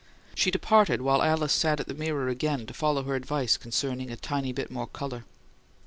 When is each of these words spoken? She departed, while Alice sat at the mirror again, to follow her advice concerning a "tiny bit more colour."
She 0.33 0.49
departed, 0.49 1.03
while 1.03 1.21
Alice 1.21 1.53
sat 1.53 1.79
at 1.79 1.87
the 1.87 1.93
mirror 1.93 2.27
again, 2.27 2.65
to 2.65 2.73
follow 2.73 3.03
her 3.03 3.13
advice 3.13 3.55
concerning 3.55 4.09
a 4.09 4.17
"tiny 4.17 4.51
bit 4.51 4.71
more 4.71 4.87
colour." 4.87 5.25